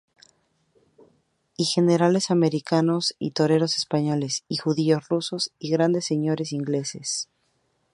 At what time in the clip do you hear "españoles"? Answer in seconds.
3.77-4.45